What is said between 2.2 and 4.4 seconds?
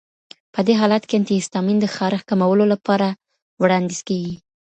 کمولو لپاره وړاندیز کېږي.